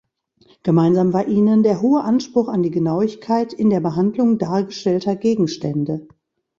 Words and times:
Gemeinsam 0.63 1.13
war 1.13 1.27
ihnen 1.27 1.61
der 1.61 1.83
hohe 1.83 2.01
Anspruch 2.03 2.47
an 2.47 2.63
die 2.63 2.71
Genauigkeit 2.71 3.53
in 3.53 3.69
der 3.69 3.81
Behandlung 3.81 4.39
dargestellter 4.39 5.15
Gegenstände. 5.15 6.07